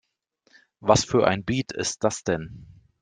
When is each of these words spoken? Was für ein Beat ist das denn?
Was 0.79 1.05
für 1.05 1.27
ein 1.27 1.43
Beat 1.45 1.73
ist 1.73 2.03
das 2.03 2.23
denn? 2.23 2.65